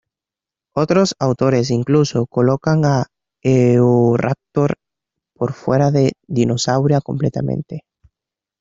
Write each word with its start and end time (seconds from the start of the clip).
Otros 0.73 1.13
autores 1.19 1.69
incluso 1.69 2.25
colocan 2.25 2.85
a 2.85 3.05
"Eoraptor" 3.43 4.73
por 5.35 5.53
fuera 5.53 5.91
de 5.91 6.13
Dinosauria 6.27 7.01
completamente. 7.01 7.81